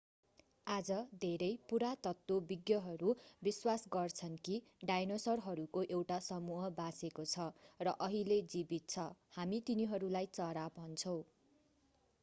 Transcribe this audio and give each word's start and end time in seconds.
आज 0.67 0.87
धेरै 1.19 1.49
पुरातत्वविज्ञहरू 1.65 3.11
विश्वास 3.43 3.83
गर्छन् 3.91 4.39
कि 4.47 4.57
डायनासोरहरूको 4.85 5.83
एउटा 5.91 6.17
समूह 6.29 6.65
बाँचेको 6.79 7.27
छ 7.27 7.47
र 7.83 7.95
अहिले 8.01 8.41
जीवित 8.49 8.89
छ 8.89 9.07
हामी 9.37 9.61
तिनीहरूलाई 9.69 10.33
चरा 10.33 10.67
भन्छौँ 10.75 11.17